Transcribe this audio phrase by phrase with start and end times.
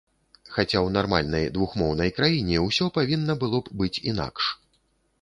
[0.53, 4.53] Хаця ў нармальнай двухмоўнай краіне ўсё павінна было б быць інакш.